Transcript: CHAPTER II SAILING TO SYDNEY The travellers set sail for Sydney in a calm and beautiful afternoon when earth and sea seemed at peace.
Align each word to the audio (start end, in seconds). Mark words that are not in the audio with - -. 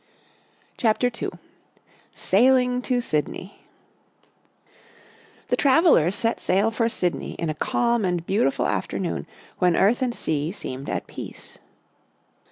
CHAPTER 0.77 1.11
II 1.15 1.29
SAILING 2.15 2.81
TO 2.81 3.01
SYDNEY 3.01 3.65
The 5.49 5.55
travellers 5.55 6.15
set 6.15 6.41
sail 6.41 6.71
for 6.71 6.89
Sydney 6.89 7.33
in 7.33 7.51
a 7.51 7.53
calm 7.53 8.03
and 8.03 8.25
beautiful 8.25 8.65
afternoon 8.65 9.27
when 9.59 9.75
earth 9.77 10.01
and 10.01 10.15
sea 10.15 10.51
seemed 10.51 10.89
at 10.89 11.05
peace. 11.05 11.59